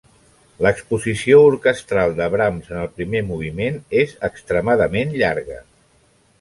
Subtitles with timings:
[0.65, 5.63] L'exposició orquestral de Brahms en el primer moviment és extremadament llarga.